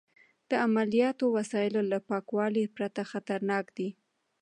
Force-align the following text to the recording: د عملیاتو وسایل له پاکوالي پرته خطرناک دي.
د 0.49 0.51
عملیاتو 0.65 1.25
وسایل 1.37 1.75
له 1.91 1.99
پاکوالي 2.09 2.65
پرته 2.75 3.01
خطرناک 3.11 3.65
دي. 3.77 3.89